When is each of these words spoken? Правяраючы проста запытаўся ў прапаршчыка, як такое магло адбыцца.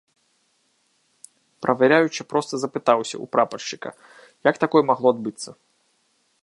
Правяраючы 1.65 2.21
проста 2.31 2.53
запытаўся 2.63 3.15
ў 3.15 3.25
прапаршчыка, 3.37 3.89
як 4.51 4.55
такое 4.67 4.83
магло 4.91 5.07
адбыцца. 5.17 5.49